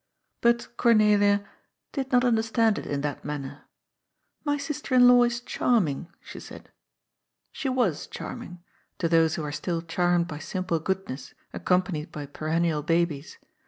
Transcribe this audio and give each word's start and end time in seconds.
But 0.41 0.75
Cornelia 0.77 1.47
^'did 1.93 2.11
not 2.11 2.25
understand 2.25 2.79
it 2.79 2.87
in 2.87 3.01
that 3.01 3.23
manner."" 3.23 3.65
My 4.43 4.57
sister 4.57 4.95
in 4.95 5.07
law 5.07 5.21
is 5.25 5.41
charming,'* 5.41 6.07
she 6.21 6.39
said. 6.39 6.71
She 7.51 7.69
was 7.69 8.07
charming— 8.07 8.63
to 8.97 9.07
those 9.07 9.35
who 9.35 9.43
are 9.45 9.51
still 9.51 9.83
charmed 9.83 10.27
by 10.27 10.39
simple 10.39 10.79
goodness, 10.79 11.35
accompanied 11.53 12.11
by 12.11 12.25
perennial 12.25 12.81
babies. 12.81 13.37